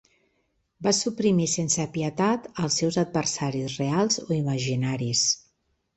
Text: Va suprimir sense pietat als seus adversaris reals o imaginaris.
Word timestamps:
Va 0.85 0.93
suprimir 0.99 1.49
sense 1.55 1.85
pietat 1.97 2.47
als 2.65 2.79
seus 2.83 2.99
adversaris 3.03 3.79
reals 3.83 4.19
o 4.25 4.29
imaginaris. 4.39 5.27